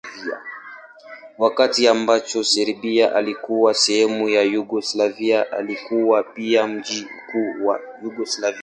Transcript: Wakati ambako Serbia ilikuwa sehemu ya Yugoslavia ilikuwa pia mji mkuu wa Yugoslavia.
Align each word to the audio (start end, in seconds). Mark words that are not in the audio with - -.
Wakati 1.37 1.87
ambako 1.87 2.43
Serbia 2.43 3.19
ilikuwa 3.19 3.73
sehemu 3.73 4.29
ya 4.29 4.41
Yugoslavia 4.41 5.59
ilikuwa 5.59 6.23
pia 6.23 6.67
mji 6.67 7.07
mkuu 7.15 7.67
wa 7.67 7.79
Yugoslavia. 8.03 8.59